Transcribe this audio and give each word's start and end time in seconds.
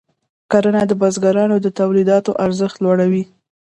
کرنه 0.51 0.81
د 0.87 0.91
بزګرانو 1.01 1.55
د 1.61 1.67
تولیداتو 1.79 2.31
ارزښت 2.45 2.77
لوړوي. 2.83 3.23